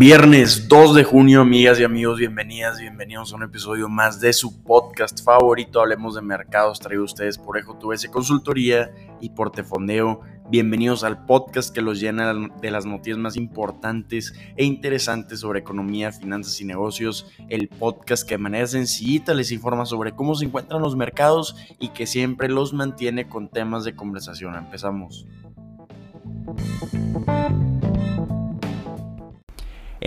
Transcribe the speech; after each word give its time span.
Viernes 0.00 0.68
2 0.68 0.94
de 0.94 1.02
junio, 1.02 1.40
amigas 1.40 1.80
y 1.80 1.82
amigos, 1.82 2.20
bienvenidas, 2.20 2.78
bienvenidos 2.78 3.32
a 3.32 3.36
un 3.36 3.42
episodio 3.42 3.88
más 3.88 4.20
de 4.20 4.32
su 4.32 4.62
podcast 4.62 5.24
favorito, 5.24 5.80
Hablemos 5.80 6.14
de 6.14 6.22
Mercados, 6.22 6.78
traído 6.78 7.02
ustedes 7.02 7.36
por 7.36 7.58
Ejo 7.58 7.76
Consultoría 8.12 8.92
y 9.20 9.30
Portefondeo. 9.30 10.20
Bienvenidos 10.48 11.02
al 11.02 11.26
podcast 11.26 11.74
que 11.74 11.82
los 11.82 11.98
llena 11.98 12.32
de 12.32 12.70
las 12.70 12.86
noticias 12.86 13.18
más 13.18 13.34
importantes 13.34 14.34
e 14.56 14.64
interesantes 14.64 15.40
sobre 15.40 15.58
economía, 15.58 16.12
finanzas 16.12 16.60
y 16.60 16.64
negocios. 16.64 17.26
El 17.48 17.66
podcast 17.66 18.22
que 18.22 18.36
de 18.36 18.38
manera 18.38 18.68
sencillita 18.68 19.34
les 19.34 19.50
informa 19.50 19.84
sobre 19.84 20.12
cómo 20.12 20.36
se 20.36 20.44
encuentran 20.44 20.80
los 20.80 20.94
mercados 20.94 21.56
y 21.80 21.88
que 21.88 22.06
siempre 22.06 22.48
los 22.48 22.72
mantiene 22.72 23.28
con 23.28 23.48
temas 23.48 23.82
de 23.82 23.96
conversación. 23.96 24.54
Empezamos. 24.54 25.26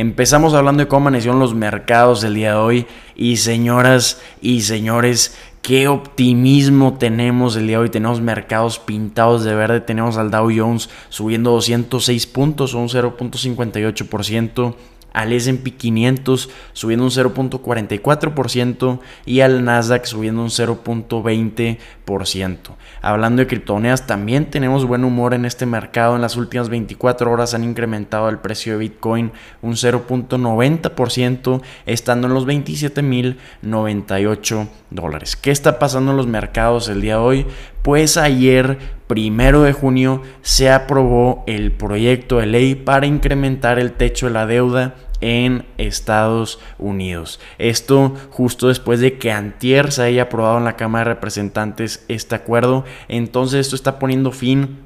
Empezamos 0.01 0.55
hablando 0.55 0.81
de 0.81 0.87
cómo 0.87 1.01
amanecieron 1.01 1.39
los 1.39 1.53
mercados 1.53 2.23
el 2.23 2.33
día 2.33 2.53
de 2.53 2.57
hoy. 2.57 2.87
Y 3.15 3.37
señoras 3.37 4.19
y 4.41 4.61
señores, 4.61 5.37
qué 5.61 5.87
optimismo 5.87 6.97
tenemos 6.97 7.55
el 7.55 7.67
día 7.67 7.77
de 7.77 7.83
hoy. 7.83 7.89
Tenemos 7.91 8.19
mercados 8.19 8.79
pintados 8.79 9.43
de 9.43 9.53
verde, 9.53 9.79
tenemos 9.79 10.17
al 10.17 10.31
Dow 10.31 10.49
Jones 10.51 10.89
subiendo 11.09 11.51
206 11.51 12.25
puntos 12.25 12.73
un 12.73 12.89
0.58% 12.89 14.73
al 15.13 15.31
SP 15.33 15.73
500 15.77 16.49
subiendo 16.73 17.05
un 17.05 17.11
0.44% 17.11 18.99
y 19.25 19.39
al 19.41 19.63
Nasdaq 19.63 20.05
subiendo 20.05 20.41
un 20.41 20.49
0.20%. 20.49 21.77
Hablando 23.01 23.41
de 23.41 23.47
criptomonedas, 23.47 24.05
también 24.05 24.49
tenemos 24.49 24.85
buen 24.85 25.05
humor 25.05 25.34
en 25.34 25.45
este 25.45 25.65
mercado. 25.65 26.15
En 26.15 26.21
las 26.21 26.35
últimas 26.35 26.67
24 26.70 27.31
horas 27.31 27.53
han 27.53 27.63
incrementado 27.63 28.27
el 28.29 28.39
precio 28.39 28.73
de 28.73 28.79
Bitcoin 28.79 29.32
un 29.62 29.73
0.90%, 29.73 31.62
estando 31.85 32.27
en 32.27 32.34
los 32.34 32.45
27.098 32.45 34.67
dólares. 34.89 35.37
¿Qué 35.37 35.51
está 35.51 35.79
pasando 35.79 36.12
en 36.12 36.17
los 36.17 36.27
mercados 36.27 36.89
el 36.89 36.99
día 37.01 37.15
de 37.15 37.21
hoy? 37.21 37.48
Pues 37.82 38.17
ayer, 38.17 38.77
primero 39.12 39.63
de 39.63 39.73
junio, 39.73 40.21
se 40.41 40.71
aprobó 40.71 41.43
el 41.45 41.73
proyecto 41.73 42.37
de 42.37 42.45
ley 42.45 42.76
para 42.76 43.07
incrementar 43.07 43.77
el 43.77 43.91
techo 43.91 44.27
de 44.27 44.31
la 44.31 44.45
deuda 44.45 44.95
en 45.20 45.65
Estados 45.77 46.62
Unidos. 46.79 47.41
Esto 47.57 48.15
justo 48.29 48.70
después 48.70 49.01
de 49.01 49.17
que 49.17 49.34
antier 49.34 49.91
se 49.91 50.04
haya 50.04 50.21
aprobado 50.23 50.59
en 50.59 50.63
la 50.63 50.77
Cámara 50.77 51.09
de 51.09 51.15
Representantes 51.15 52.05
este 52.07 52.35
acuerdo. 52.35 52.85
Entonces 53.09 53.59
esto 53.59 53.76
está 53.76 53.99
poniendo 53.99 54.32
fin 54.32 54.77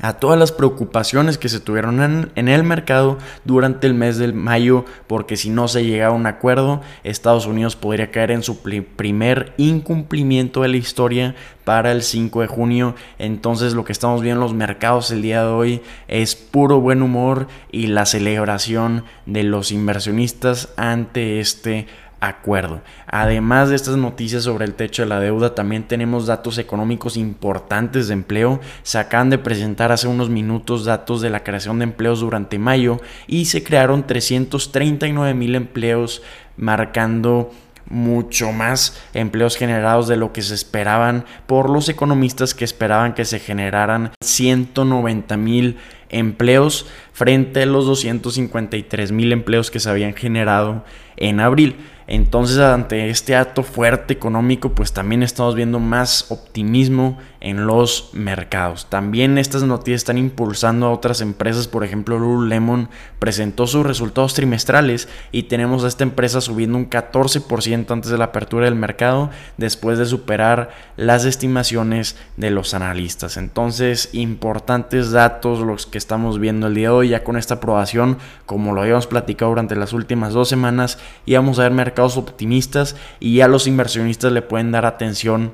a 0.00 0.14
todas 0.14 0.38
las 0.38 0.52
preocupaciones 0.52 1.38
que 1.38 1.48
se 1.48 1.60
tuvieron 1.60 2.30
en, 2.34 2.48
el 2.48 2.62
mercado 2.62 3.18
durante 3.44 3.86
el 3.86 3.94
mes 3.94 4.18
de 4.18 4.32
mayo, 4.32 4.84
porque 5.06 5.36
si 5.36 5.50
no 5.50 5.68
se 5.68 5.84
llega 5.84 6.08
a 6.08 6.12
un 6.12 6.26
acuerdo, 6.26 6.80
Estados 7.04 7.46
Unidos 7.46 7.76
podría 7.76 8.10
caer 8.10 8.30
en 8.30 8.42
su 8.42 8.60
primer 8.60 9.54
incumplimiento 9.56 10.62
de 10.62 10.68
la 10.68 10.76
historia 10.76 11.34
para 11.64 11.92
el 11.92 12.02
5 12.02 12.42
de 12.42 12.46
junio. 12.46 12.94
Entonces 13.18 13.74
lo 13.74 13.84
que 13.84 13.92
estamos 13.92 14.22
viendo 14.22 14.40
en 14.40 14.44
los 14.44 14.54
mercados 14.54 15.10
el 15.10 15.22
día 15.22 15.42
de 15.42 15.48
hoy 15.48 15.82
es 16.08 16.36
puro 16.36 16.80
buen 16.80 17.02
humor 17.02 17.48
y 17.72 17.88
la 17.88 18.06
celebración 18.06 19.04
de 19.26 19.42
los 19.42 19.72
inversionistas 19.72 20.68
ante 20.76 21.40
este 21.40 21.86
acuerdo. 22.26 22.82
Además 23.06 23.68
de 23.68 23.76
estas 23.76 23.96
noticias 23.96 24.42
sobre 24.42 24.64
el 24.64 24.74
techo 24.74 25.02
de 25.02 25.08
la 25.08 25.20
deuda, 25.20 25.54
también 25.54 25.88
tenemos 25.88 26.26
datos 26.26 26.58
económicos 26.58 27.16
importantes 27.16 28.08
de 28.08 28.14
empleo. 28.14 28.60
Se 28.82 28.98
acaban 28.98 29.30
de 29.30 29.38
presentar 29.38 29.92
hace 29.92 30.08
unos 30.08 30.28
minutos 30.28 30.84
datos 30.84 31.20
de 31.20 31.30
la 31.30 31.42
creación 31.42 31.78
de 31.78 31.84
empleos 31.84 32.20
durante 32.20 32.58
mayo 32.58 33.00
y 33.26 33.46
se 33.46 33.62
crearon 33.62 34.06
339 34.06 35.34
mil 35.34 35.54
empleos 35.54 36.22
marcando 36.56 37.50
mucho 37.88 38.52
más 38.52 39.00
empleos 39.14 39.56
generados 39.56 40.08
de 40.08 40.16
lo 40.16 40.32
que 40.32 40.42
se 40.42 40.54
esperaban 40.54 41.24
por 41.46 41.70
los 41.70 41.88
economistas 41.88 42.54
que 42.54 42.64
esperaban 42.64 43.14
que 43.14 43.24
se 43.24 43.38
generaran 43.38 44.10
190 44.20 45.36
mil 45.36 45.76
empleos 46.08 46.86
frente 47.12 47.62
a 47.62 47.66
los 47.66 47.86
253 47.86 49.12
mil 49.12 49.32
empleos 49.32 49.70
que 49.70 49.80
se 49.80 49.90
habían 49.90 50.14
generado 50.14 50.84
en 51.16 51.40
abril. 51.40 51.76
Entonces, 52.08 52.58
ante 52.58 53.10
este 53.10 53.34
acto 53.34 53.64
fuerte 53.64 54.14
económico, 54.14 54.70
pues 54.70 54.92
también 54.92 55.24
estamos 55.24 55.56
viendo 55.56 55.80
más 55.80 56.30
optimismo 56.30 57.18
en 57.40 57.66
los 57.66 58.10
mercados. 58.12 58.86
También 58.88 59.38
estas 59.38 59.62
noticias 59.64 60.02
están 60.02 60.18
impulsando 60.18 60.86
a 60.86 60.92
otras 60.92 61.20
empresas, 61.20 61.68
por 61.68 61.84
ejemplo, 61.84 62.18
Lululemon 62.18 62.88
presentó 63.18 63.66
sus 63.66 63.84
resultados 63.84 64.34
trimestrales 64.34 65.08
y 65.32 65.44
tenemos 65.44 65.84
a 65.84 65.88
esta 65.88 66.04
empresa 66.04 66.40
subiendo 66.40 66.78
un 66.78 66.88
14% 66.88 67.90
antes 67.90 68.10
de 68.10 68.18
la 68.18 68.26
apertura 68.26 68.66
del 68.66 68.74
mercado, 68.76 69.30
después 69.56 69.98
de 69.98 70.06
superar 70.06 70.70
las 70.96 71.24
estimaciones 71.24 72.16
de 72.36 72.50
los 72.50 72.72
analistas. 72.74 73.36
Entonces, 73.36 74.10
importantes 74.12 75.10
datos 75.10 75.60
los 75.60 75.86
que 75.86 75.98
estamos 75.98 76.38
viendo 76.38 76.68
el 76.68 76.74
día 76.74 76.88
de 76.88 76.94
hoy, 76.94 77.08
ya 77.08 77.24
con 77.24 77.36
esta 77.36 77.54
aprobación, 77.54 78.18
como 78.44 78.74
lo 78.74 78.82
habíamos 78.82 79.06
platicado 79.06 79.50
durante 79.50 79.76
las 79.76 79.92
últimas 79.92 80.32
dos 80.32 80.48
semanas, 80.48 80.98
íbamos 81.26 81.58
a 81.58 81.62
ver 81.62 81.72
mercados 81.72 81.95
optimistas 82.00 82.96
y 83.20 83.36
ya 83.36 83.48
los 83.48 83.66
inversionistas 83.66 84.32
le 84.32 84.42
pueden 84.42 84.72
dar 84.72 84.86
atención 84.86 85.52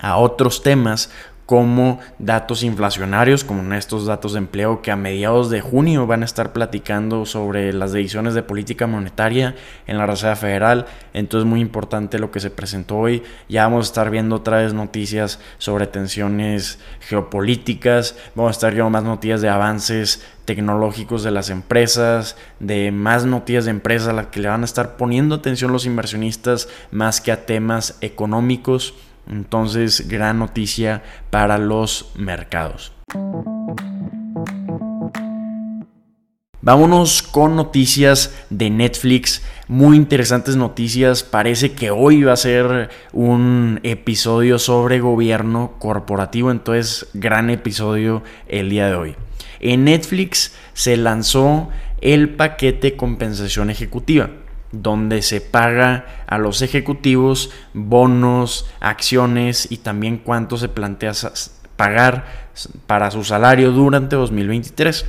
a 0.00 0.16
otros 0.16 0.62
temas 0.62 1.10
como 1.48 1.98
datos 2.18 2.62
inflacionarios, 2.62 3.42
como 3.42 3.72
estos 3.72 4.04
datos 4.04 4.34
de 4.34 4.38
empleo 4.38 4.82
que 4.82 4.90
a 4.90 4.96
mediados 4.96 5.48
de 5.48 5.62
junio 5.62 6.06
van 6.06 6.20
a 6.20 6.26
estar 6.26 6.52
platicando 6.52 7.24
sobre 7.24 7.72
las 7.72 7.92
decisiones 7.92 8.34
de 8.34 8.42
política 8.42 8.86
monetaria 8.86 9.54
en 9.86 9.96
la 9.96 10.04
Reserva 10.04 10.36
Federal. 10.36 10.84
Entonces 11.14 11.48
muy 11.48 11.62
importante 11.62 12.18
lo 12.18 12.30
que 12.30 12.40
se 12.40 12.50
presentó 12.50 12.98
hoy. 12.98 13.22
Ya 13.48 13.62
vamos 13.62 13.86
a 13.86 13.88
estar 13.88 14.10
viendo 14.10 14.36
otra 14.36 14.58
vez 14.58 14.74
noticias 14.74 15.40
sobre 15.56 15.86
tensiones 15.86 16.80
geopolíticas, 17.00 18.14
vamos 18.34 18.50
a 18.50 18.52
estar 18.58 18.74
viendo 18.74 18.90
más 18.90 19.04
noticias 19.04 19.40
de 19.40 19.48
avances 19.48 20.22
tecnológicos 20.44 21.22
de 21.22 21.30
las 21.30 21.48
empresas, 21.48 22.36
de 22.60 22.92
más 22.92 23.24
noticias 23.24 23.64
de 23.64 23.70
empresas 23.70 24.08
a 24.08 24.12
las 24.12 24.26
que 24.26 24.40
le 24.40 24.48
van 24.48 24.60
a 24.60 24.66
estar 24.66 24.98
poniendo 24.98 25.36
atención 25.36 25.72
los 25.72 25.86
inversionistas 25.86 26.68
más 26.90 27.22
que 27.22 27.32
a 27.32 27.46
temas 27.46 27.96
económicos. 28.02 28.92
Entonces, 29.28 30.08
gran 30.08 30.38
noticia 30.38 31.02
para 31.30 31.58
los 31.58 32.12
mercados. 32.16 32.92
Vámonos 36.60 37.22
con 37.22 37.56
noticias 37.56 38.34
de 38.50 38.68
Netflix. 38.68 39.42
Muy 39.68 39.96
interesantes 39.96 40.56
noticias. 40.56 41.22
Parece 41.22 41.72
que 41.72 41.90
hoy 41.90 42.24
va 42.24 42.32
a 42.32 42.36
ser 42.36 42.90
un 43.12 43.80
episodio 43.84 44.58
sobre 44.58 45.00
gobierno 45.00 45.74
corporativo. 45.78 46.50
Entonces, 46.50 47.06
gran 47.14 47.48
episodio 47.50 48.22
el 48.48 48.70
día 48.70 48.88
de 48.88 48.94
hoy. 48.96 49.16
En 49.60 49.84
Netflix 49.84 50.54
se 50.72 50.96
lanzó 50.96 51.68
el 52.00 52.30
paquete 52.30 52.96
compensación 52.96 53.70
ejecutiva 53.70 54.30
donde 54.72 55.22
se 55.22 55.40
paga 55.40 56.24
a 56.26 56.38
los 56.38 56.62
ejecutivos 56.62 57.50
bonos, 57.74 58.68
acciones 58.80 59.70
y 59.70 59.78
también 59.78 60.18
cuánto 60.18 60.56
se 60.56 60.68
plantea 60.68 61.12
pagar 61.76 62.26
para 62.86 63.10
su 63.10 63.24
salario 63.24 63.70
durante 63.70 64.16
2023. 64.16 65.06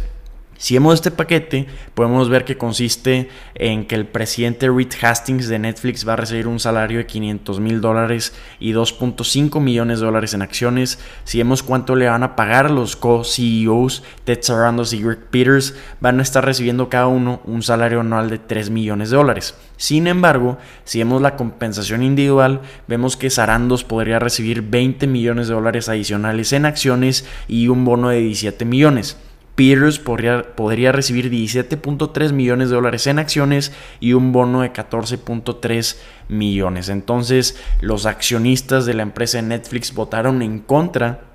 Si 0.60 0.74
vemos 0.74 0.96
este 0.96 1.10
paquete, 1.10 1.68
podemos 1.94 2.28
ver 2.28 2.44
que 2.44 2.58
consiste 2.58 3.30
en 3.56 3.86
que 3.86 3.96
el 3.96 4.06
presidente 4.06 4.70
Reed 4.70 4.92
Hastings 5.02 5.48
de 5.48 5.58
Netflix 5.58 6.06
va 6.06 6.14
a 6.14 6.16
recibir 6.18 6.48
un 6.48 6.60
salario 6.60 6.98
de 6.98 7.06
500 7.06 7.62
mil 7.62 7.80
dólares 7.80 8.34
y 8.60 8.74
2.5 8.74 9.62
millones 9.62 10.02
de 10.02 10.06
dólares 10.06 10.34
en 10.34 10.42
acciones. 10.42 11.00
Si 11.24 11.38
vemos 11.38 11.64
cuánto 11.64 11.96
le 11.96 12.10
van 12.10 12.24
a 12.24 12.36
pagar 12.36 12.72
los 12.72 12.98
co-CEOs, 12.98 14.04
Ted 14.26 14.40
Sarandos 14.42 14.92
y 14.92 15.02
Greg 15.02 15.30
Peters, 15.30 15.76
van 16.02 16.20
a 16.20 16.24
estar 16.24 16.44
recibiendo 16.44 16.90
cada 16.90 17.08
uno 17.08 17.42
un 17.46 17.64
salario 17.64 18.02
anual 18.02 18.30
de 18.30 18.40
3 18.40 18.70
millones 18.70 19.12
de 19.12 19.16
dólares. 19.16 19.56
Sin 19.78 20.08
embargo, 20.08 20.58
si 20.84 21.00
vemos 21.00 21.22
la 21.22 21.38
compensación 21.38 22.04
individual, 22.04 22.60
vemos 22.86 23.16
que 23.16 23.30
Sarandos 23.30 23.86
podría 23.86 24.20
recibir 24.20 24.62
20 24.62 25.08
millones 25.08 25.48
de 25.48 25.54
dólares 25.54 25.88
adicionales 25.88 26.52
en 26.52 26.66
acciones 26.66 27.26
y 27.48 27.70
un 27.70 27.86
bono 27.86 28.10
de 28.10 28.20
17 28.20 28.66
millones. 28.66 29.16
Peters 29.60 30.00
podría, 30.00 30.56
podría 30.56 30.94
recibir 30.94 31.30
17.3 31.30 32.32
millones 32.32 32.70
de 32.70 32.76
dólares 32.76 33.08
en 33.08 33.20
acciones 33.20 33.74
y 34.00 34.14
un 34.14 34.32
bono 34.32 34.62
de 34.62 34.72
14.3 34.72 35.98
millones. 36.30 36.88
Entonces, 36.88 37.62
los 37.82 38.06
accionistas 38.06 38.86
de 38.86 38.94
la 38.94 39.04
empresa 39.04 39.40
de 39.40 39.50
Netflix 39.50 39.94
votaron 39.94 40.42
en 40.44 40.60
contra 40.60 41.29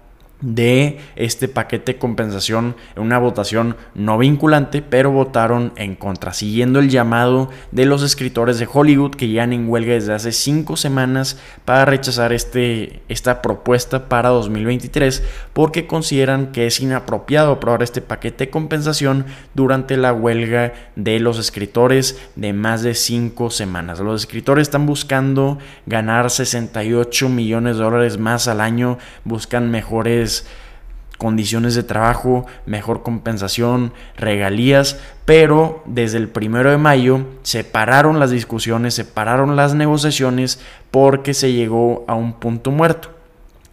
de 0.45 0.99
este 1.17 1.49
paquete 1.49 1.95
de 1.95 1.99
compensación 1.99 2.77
en 2.97 3.03
una 3.03 3.19
votación 3.19 3.77
no 3.95 4.19
vinculante, 4.19 4.83
pero 4.83 5.11
votaron 5.11 5.73
en 5.77 5.95
contra, 5.95 6.35
siguiendo 6.35 6.81
el 6.81 6.91
llamado 6.91 7.51
de 7.73 7.87
los 7.87 8.03
escritores 8.03 8.59
de 8.59 8.69
Hollywood 8.71 9.15
que 9.15 9.31
ya 9.31 9.45
en 9.45 9.69
huelga 9.69 9.95
desde 9.95 10.13
hace 10.13 10.33
cinco 10.33 10.77
semanas 10.77 11.39
para 11.65 11.85
rechazar 11.85 12.33
este, 12.33 13.03
esta 13.09 13.41
propuesta 13.41 14.09
para 14.09 14.29
2023 14.31 15.23
porque 15.53 15.87
consideran 15.87 16.53
que 16.53 16.67
es 16.67 16.81
inapropiado 16.81 17.53
aprobar 17.53 17.83
este 17.83 18.03
paquete 18.03 18.47
de 18.47 18.51
compensación 18.51 19.27
durante 19.55 19.97
la 19.97 20.13
huelga 20.13 20.75
de 20.97 21.21
los 21.21 21.39
escritores 21.39 22.21
de 22.37 22.53
más 22.53 22.83
de 22.83 22.95
cinco 22.95 23.51
semanas. 23.51 24.01
Los 24.01 24.23
escritores 24.23 24.69
están 24.69 24.87
buscando 24.87 25.59
ganar 25.87 26.31
68 26.31 27.29
millones 27.29 27.77
de 27.77 27.85
dólares 27.85 28.19
más 28.19 28.49
al 28.49 28.61
año, 28.61 28.99
buscan 29.25 29.71
mejores 29.71 30.34
condiciones 31.19 31.75
de 31.75 31.83
trabajo, 31.83 32.47
mejor 32.67 33.03
compensación, 33.03 33.93
regalías, 34.17 34.99
pero 35.25 35.83
desde 35.87 36.19
el 36.19 36.29
primero 36.29 36.71
de 36.71 36.79
mayo 36.79 37.27
se 37.43 37.65
pararon 37.65 38.19
las 38.19 38.31
discusiones, 38.31 38.95
se 38.95 39.05
pararon 39.05 39.57
las 39.57 39.75
negociaciones 39.75 40.61
porque 40.91 41.35
se 41.35 41.53
llegó 41.53 42.05
a 42.09 42.15
un 42.15 42.35
punto 42.35 42.71
muerto. 42.71 43.11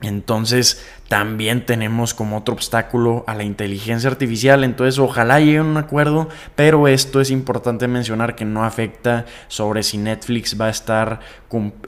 Entonces 0.02 0.84
también 1.10 1.66
tenemos 1.66 2.16
como 2.16 2.38
otro 2.38 2.56
obstáculo 2.56 3.24
a 3.28 3.36
la 3.36 3.44
inteligencia 3.44 4.10
artificial. 4.10 4.64
Entonces 4.64 4.98
ojalá 4.98 5.40
llegue 5.40 5.60
a 5.60 5.64
un 5.64 5.78
acuerdo, 5.78 6.28
pero 6.56 6.88
esto 6.88 7.22
es 7.22 7.30
importante 7.30 7.88
mencionar 7.88 8.36
que 8.36 8.46
no 8.46 8.64
afecta 8.64 9.26
sobre 9.48 9.84
si 9.84 9.98
Netflix 10.00 10.60
va 10.60 10.66
a 10.68 10.72
estar 10.72 11.20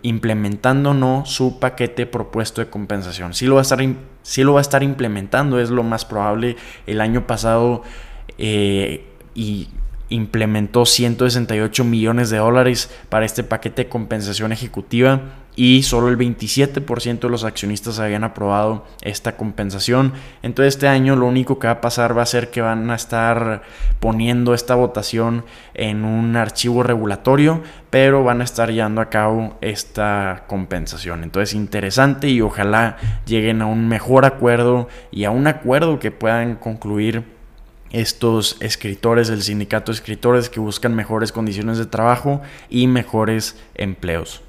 implementando 0.04 0.92
o 0.92 0.94
no 0.94 1.26
su 1.26 1.60
paquete 1.60 2.06
propuesto 2.06 2.62
de 2.62 2.70
compensación. 2.70 3.34
Si 3.34 3.48
lo 3.48 3.56
va 3.56 3.62
a 3.62 3.64
estar, 3.64 3.80
lo 4.44 4.54
va 4.54 4.60
a 4.60 4.62
estar 4.62 4.84
implementando, 4.84 5.60
es 5.60 5.70
lo 5.70 5.84
más 5.84 6.06
probable. 6.06 6.56
El 6.88 7.02
año 7.02 7.28
pasado 7.28 7.84
eh, 8.38 9.06
y 9.36 9.70
implementó 10.10 10.86
168 10.86 11.84
millones 11.84 12.30
de 12.30 12.38
dólares 12.38 12.90
para 13.10 13.26
este 13.26 13.44
paquete 13.44 13.84
de 13.84 13.90
compensación 13.90 14.52
ejecutiva 14.52 15.22
y 15.56 15.84
solo 15.84 16.10
el 16.10 16.18
27% 16.18 17.20
de 17.20 17.30
los 17.30 17.44
accionistas 17.44 18.00
habían 18.00 18.24
aprobado 18.24 18.86
esta 19.02 19.36
compensación. 19.38 20.14
Entonces 20.42 20.76
este 20.76 20.88
año 20.88 21.16
lo 21.16 21.28
único 21.28 21.60
que 21.60 21.68
va 21.68 21.74
a 21.74 21.82
pasar 21.82 22.18
va 22.18 22.24
a 22.24 22.28
ser 22.28 22.50
que 22.50 22.62
van 22.62 22.90
a 22.90 22.96
estar 22.96 23.64
poniendo 24.00 24.54
esta 24.54 24.76
votación 24.76 25.46
en 25.74 26.06
un 26.06 26.36
archivo 26.36 26.84
regulatorio, 26.84 27.62
pero 27.90 28.24
van 28.24 28.42
a 28.42 28.44
estar 28.46 28.72
llevando 28.72 29.02
a 29.02 29.10
cabo 29.10 29.58
esta 29.62 30.46
compensación. 30.48 31.24
Entonces 31.24 31.54
interesante 31.54 32.30
y 32.30 32.42
ojalá 32.42 32.98
lleguen 33.26 33.62
a 33.62 33.68
un 33.68 33.88
mejor 33.88 34.26
acuerdo 34.26 34.88
y 35.12 35.26
a 35.26 35.32
un 35.32 35.48
acuerdo 35.48 36.00
que 36.00 36.12
puedan 36.12 36.56
concluir 36.56 37.33
estos 37.94 38.58
escritores 38.60 39.30
del 39.30 39.42
sindicato 39.42 39.92
de 39.92 39.96
escritores 39.96 40.50
que 40.50 40.60
buscan 40.60 40.96
mejores 40.96 41.32
condiciones 41.32 41.78
de 41.78 41.86
trabajo 41.86 42.42
y 42.70 42.88
mejores 42.88 43.56
empleos. 43.76 44.42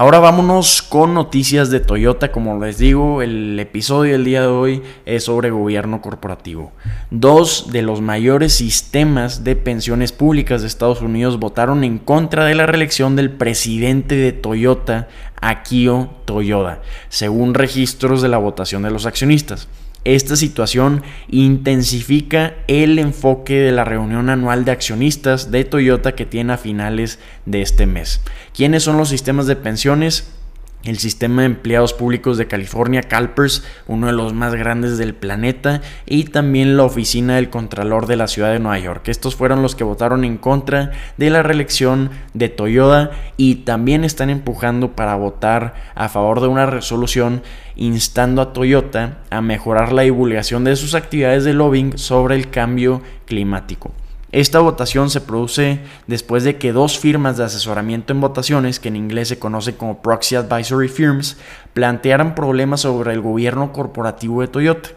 Ahora 0.00 0.18
vámonos 0.18 0.80
con 0.80 1.12
noticias 1.12 1.68
de 1.68 1.78
Toyota. 1.78 2.32
Como 2.32 2.58
les 2.58 2.78
digo, 2.78 3.20
el 3.20 3.60
episodio 3.60 4.12
del 4.12 4.24
día 4.24 4.40
de 4.40 4.46
hoy 4.46 4.82
es 5.04 5.24
sobre 5.24 5.50
gobierno 5.50 6.00
corporativo. 6.00 6.72
Dos 7.10 7.66
de 7.70 7.82
los 7.82 8.00
mayores 8.00 8.54
sistemas 8.54 9.44
de 9.44 9.56
pensiones 9.56 10.12
públicas 10.12 10.62
de 10.62 10.68
Estados 10.68 11.02
Unidos 11.02 11.38
votaron 11.38 11.84
en 11.84 11.98
contra 11.98 12.46
de 12.46 12.54
la 12.54 12.64
reelección 12.64 13.14
del 13.14 13.30
presidente 13.30 14.14
de 14.14 14.32
Toyota, 14.32 15.08
Akio 15.38 16.08
Toyoda, 16.24 16.80
según 17.10 17.52
registros 17.52 18.22
de 18.22 18.28
la 18.28 18.38
votación 18.38 18.82
de 18.82 18.90
los 18.92 19.04
accionistas. 19.04 19.68
Esta 20.04 20.34
situación 20.34 21.02
intensifica 21.28 22.54
el 22.68 22.98
enfoque 22.98 23.54
de 23.54 23.72
la 23.72 23.84
reunión 23.84 24.30
anual 24.30 24.64
de 24.64 24.72
accionistas 24.72 25.50
de 25.50 25.64
Toyota 25.64 26.14
que 26.14 26.24
tiene 26.24 26.54
a 26.54 26.58
finales 26.58 27.18
de 27.44 27.60
este 27.60 27.84
mes. 27.84 28.22
¿Quiénes 28.54 28.82
son 28.82 28.96
los 28.96 29.10
sistemas 29.10 29.46
de 29.46 29.56
pensiones? 29.56 30.39
El 30.84 30.98
sistema 30.98 31.42
de 31.42 31.46
empleados 31.46 31.92
públicos 31.92 32.38
de 32.38 32.46
California, 32.46 33.02
CalPERS, 33.02 33.64
uno 33.86 34.06
de 34.06 34.12
los 34.12 34.32
más 34.32 34.54
grandes 34.54 34.98
del 34.98 35.14
planeta, 35.14 35.82
y 36.06 36.24
también 36.24 36.76
la 36.76 36.84
oficina 36.84 37.36
del 37.36 37.50
Contralor 37.50 38.06
de 38.06 38.16
la 38.16 38.28
ciudad 38.28 38.52
de 38.52 38.58
Nueva 38.58 38.78
York. 38.78 39.08
Estos 39.08 39.36
fueron 39.36 39.62
los 39.62 39.74
que 39.74 39.84
votaron 39.84 40.24
en 40.24 40.38
contra 40.38 40.92
de 41.16 41.30
la 41.30 41.42
reelección 41.42 42.10
de 42.34 42.48
Toyota 42.48 43.10
y 43.36 43.56
también 43.56 44.04
están 44.04 44.30
empujando 44.30 44.96
para 44.96 45.14
votar 45.16 45.74
a 45.94 46.08
favor 46.08 46.40
de 46.40 46.48
una 46.48 46.66
resolución 46.66 47.42
instando 47.76 48.42
a 48.42 48.52
Toyota 48.52 49.18
a 49.30 49.40
mejorar 49.40 49.92
la 49.92 50.02
divulgación 50.02 50.64
de 50.64 50.76
sus 50.76 50.94
actividades 50.94 51.44
de 51.44 51.54
lobbying 51.54 51.98
sobre 51.98 52.36
el 52.36 52.50
cambio 52.50 53.02
climático. 53.26 53.92
Esta 54.32 54.60
votación 54.60 55.10
se 55.10 55.20
produce 55.20 55.80
después 56.06 56.44
de 56.44 56.56
que 56.56 56.72
dos 56.72 56.98
firmas 56.98 57.36
de 57.36 57.44
asesoramiento 57.44 58.12
en 58.12 58.20
votaciones, 58.20 58.78
que 58.78 58.88
en 58.88 58.94
inglés 58.94 59.26
se 59.28 59.40
conoce 59.40 59.74
como 59.74 60.02
Proxy 60.02 60.36
Advisory 60.36 60.88
Firms, 60.88 61.36
plantearan 61.74 62.36
problemas 62.36 62.82
sobre 62.82 63.12
el 63.12 63.20
gobierno 63.20 63.72
corporativo 63.72 64.40
de 64.40 64.48
Toyota. 64.48 64.90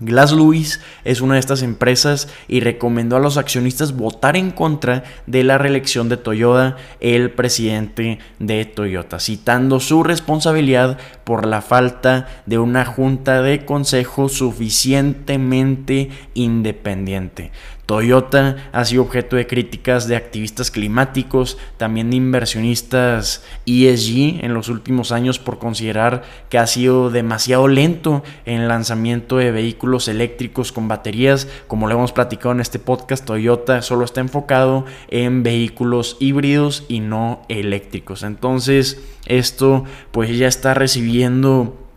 Glass 0.00 0.32
Lewis 0.32 0.80
es 1.04 1.20
una 1.20 1.34
de 1.34 1.40
estas 1.40 1.62
empresas 1.62 2.28
y 2.46 2.60
recomendó 2.60 3.16
a 3.16 3.20
los 3.20 3.36
accionistas 3.36 3.96
votar 3.96 4.36
en 4.36 4.52
contra 4.52 5.02
de 5.26 5.42
la 5.42 5.58
reelección 5.58 6.08
de 6.08 6.16
Toyota, 6.16 6.76
el 7.00 7.32
presidente 7.32 8.20
de 8.38 8.64
Toyota, 8.64 9.18
citando 9.18 9.80
su 9.80 10.04
responsabilidad 10.04 10.98
por 11.24 11.46
la 11.46 11.62
falta 11.62 12.28
de 12.46 12.58
una 12.58 12.84
junta 12.84 13.42
de 13.42 13.64
consejo 13.64 14.28
suficientemente 14.28 16.10
independiente. 16.34 17.50
Toyota 17.88 18.68
ha 18.72 18.84
sido 18.84 19.00
objeto 19.00 19.36
de 19.36 19.46
críticas 19.46 20.06
de 20.06 20.14
activistas 20.14 20.70
climáticos, 20.70 21.56
también 21.78 22.10
de 22.10 22.16
inversionistas 22.16 23.42
ESG 23.64 24.44
en 24.44 24.52
los 24.52 24.68
últimos 24.68 25.10
años 25.10 25.38
por 25.38 25.58
considerar 25.58 26.22
que 26.50 26.58
ha 26.58 26.66
sido 26.66 27.08
demasiado 27.08 27.66
lento 27.66 28.22
en 28.44 28.60
el 28.60 28.68
lanzamiento 28.68 29.38
de 29.38 29.52
vehículos 29.52 30.06
eléctricos 30.08 30.70
con 30.70 30.86
baterías. 30.86 31.48
Como 31.66 31.88
lo 31.88 31.94
hemos 31.94 32.12
platicado 32.12 32.52
en 32.52 32.60
este 32.60 32.78
podcast, 32.78 33.24
Toyota 33.24 33.80
solo 33.80 34.04
está 34.04 34.20
enfocado 34.20 34.84
en 35.08 35.42
vehículos 35.42 36.18
híbridos 36.20 36.84
y 36.88 37.00
no 37.00 37.40
eléctricos. 37.48 38.22
Entonces, 38.22 39.02
esto 39.24 39.84
pues 40.12 40.36
ya 40.36 40.46
está 40.46 40.74
recibiendo 40.74 41.87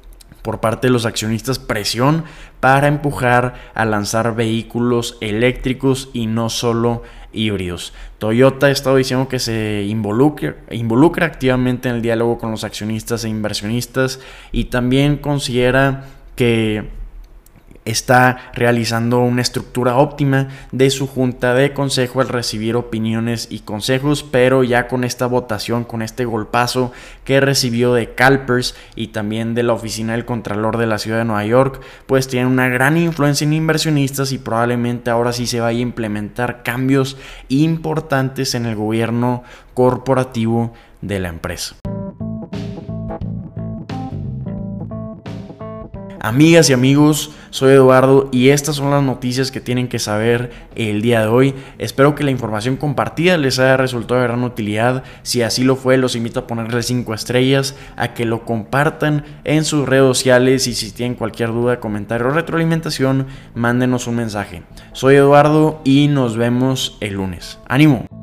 por 0.42 0.60
parte 0.60 0.88
de 0.88 0.94
los 0.94 1.06
accionistas 1.06 1.60
presión 1.60 2.24
para 2.60 2.88
empujar 2.88 3.56
a 3.74 3.86
lanzar 3.86 4.36
vehículos 4.36 5.18
eléctricos 5.22 6.10
y 6.14 6.28
no 6.28 6.50
solo 6.50 7.04
híbridos. 7.34 7.94
Toyota 8.18 8.68
ha 8.68 8.72
estado 8.72 8.98
diciendo 8.98 9.28
que 9.28 9.40
se 9.40 9.84
involucra, 9.88 11.26
activamente 11.26 11.90
en 11.90 11.96
el 11.96 12.02
diálogo 12.02 12.38
con 12.38 12.52
los 12.52 12.64
accionistas 12.64 13.24
e 13.24 13.30
inversionistas 13.30 14.20
y 14.52 14.66
también 14.66 15.18
considera 15.18 16.06
que 16.36 17.01
está 17.86 18.52
realizando 18.54 19.20
una 19.20 19.42
estructura 19.42 19.96
óptima 19.98 20.50
de 20.72 20.90
su 20.90 21.08
junta 21.08 21.54
de 21.54 21.74
consejo 21.74 22.22
al 22.22 22.30
recibir 22.30 22.76
opiniones 22.76 23.48
y 23.50 23.60
consejos, 23.60 24.24
pero 24.24 24.64
ya 24.64 24.88
con 24.88 25.04
esta 25.04 25.26
votación, 25.26 25.84
con 25.84 26.02
este 26.02 26.26
golpazo 26.26 26.92
que 27.24 27.40
recibió 27.40 27.94
de 27.94 28.14
CalPERS 28.14 28.76
y 28.96 29.08
también 29.08 29.56
de 29.56 29.64
la 29.64 29.74
oficina 29.74 30.14
del 30.14 30.26
Contralor 30.26 30.78
de 30.78 30.88
la 30.88 31.00
Ciudad 31.00 31.20
de 31.20 31.26
Nueva 31.26 31.46
York, 31.46 31.82
pues 32.06 32.28
tiene 32.28 32.48
una 32.48 32.70
gran 32.70 32.98
influencia 32.98 33.46
en 33.46 33.54
inversionistas 33.54 34.32
y 34.32 34.38
probablemente 34.38 35.10
ahora 35.10 35.34
sí 35.34 35.48
se 35.48 35.60
vaya 35.60 35.80
a 35.80 35.82
implementar 35.82 36.64
cambios 36.64 37.18
importantes 37.50 38.56
en 38.56 38.66
el 38.66 38.76
gobierno 38.76 39.44
corporativo 39.74 40.74
de 41.02 41.20
la 41.20 41.30
empresa. 41.30 41.81
Amigas 46.24 46.70
y 46.70 46.74
amigos, 46.74 47.32
soy 47.50 47.74
Eduardo 47.74 48.30
y 48.32 48.50
estas 48.50 48.76
son 48.76 48.92
las 48.92 49.02
noticias 49.02 49.50
que 49.50 49.60
tienen 49.60 49.88
que 49.88 49.98
saber 49.98 50.52
el 50.76 51.02
día 51.02 51.22
de 51.22 51.28
hoy. 51.28 51.56
Espero 51.80 52.14
que 52.14 52.24
la 52.24 52.30
información 52.30 52.78
compartida 52.78 53.40
les 53.40 53.58
haya 53.58 53.76
resultado 53.76 54.22
de 54.22 54.28
gran 54.28 54.44
utilidad. 54.44 55.04
Si 55.24 55.42
así 55.42 55.64
lo 55.64 55.76
fue, 55.76 55.98
los 55.98 56.16
invito 56.16 56.42
a 56.42 56.46
ponerle 56.46 56.84
5 56.84 57.12
estrellas, 57.16 57.76
a 57.96 58.14
que 58.14 58.26
lo 58.26 58.46
compartan 58.46 59.26
en 59.46 59.66
sus 59.66 59.90
redes 59.90 60.06
sociales 60.06 60.68
y 60.68 60.76
si 60.76 60.92
tienen 60.92 61.18
cualquier 61.18 61.50
duda, 61.50 61.80
comentario 61.80 62.28
o 62.28 62.30
retroalimentación, 62.32 63.26
mándenos 63.56 64.06
un 64.06 64.18
mensaje. 64.18 64.62
Soy 64.94 65.16
Eduardo 65.16 65.82
y 65.84 66.08
nos 66.08 66.38
vemos 66.38 66.98
el 67.00 67.16
lunes. 67.16 67.58
¡Ánimo! 67.68 68.21